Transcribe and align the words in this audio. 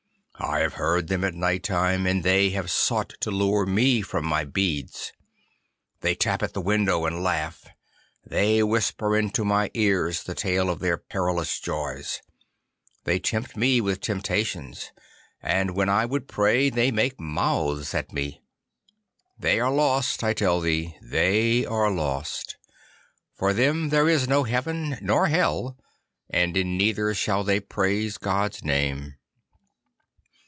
I 0.43 0.61
have 0.61 0.73
heard 0.73 1.07
them 1.07 1.23
at 1.23 1.35
night 1.35 1.61
time, 1.61 2.07
and 2.07 2.23
they 2.23 2.49
have 2.49 2.71
sought 2.71 3.13
to 3.21 3.29
lure 3.29 3.63
me 3.67 4.01
from 4.01 4.25
my 4.25 4.43
beads. 4.43 5.13
They 5.99 6.15
tap 6.15 6.41
at 6.41 6.53
the 6.53 6.61
window, 6.61 7.05
and 7.05 7.21
laugh. 7.21 7.67
They 8.25 8.63
whisper 8.63 9.15
into 9.15 9.45
my 9.45 9.69
ears 9.75 10.23
the 10.23 10.33
tale 10.33 10.71
of 10.71 10.79
their 10.79 10.97
perilous 10.97 11.59
joys. 11.59 12.23
They 13.03 13.19
tempt 13.19 13.55
me 13.55 13.81
with 13.81 14.01
temptations, 14.01 14.91
and 15.43 15.75
when 15.75 15.89
I 15.89 16.07
would 16.07 16.27
pray 16.27 16.71
they 16.71 16.89
make 16.89 17.19
mouths 17.19 17.93
at 17.93 18.11
me. 18.11 18.41
They 19.37 19.59
are 19.59 19.71
lost, 19.71 20.23
I 20.23 20.33
tell 20.33 20.59
thee, 20.59 20.97
they 21.03 21.67
are 21.67 21.91
lost. 21.91 22.57
For 23.35 23.53
them 23.53 23.89
there 23.89 24.09
is 24.09 24.27
no 24.27 24.45
heaven 24.45 24.97
nor 25.01 25.27
hell, 25.27 25.77
and 26.31 26.57
in 26.57 26.77
neither 26.77 27.13
shall 27.13 27.43
they 27.43 27.59
praise 27.59 28.17
God's 28.17 28.63
name. 28.63 29.17